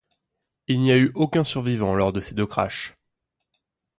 [0.67, 2.95] Il n'y a eu aucun survivant lors de ces deux crashs.